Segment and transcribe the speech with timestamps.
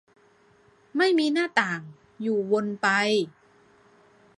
[0.97, 1.81] ไม่มีหน้าต่าง
[2.21, 2.87] อยู่วนไป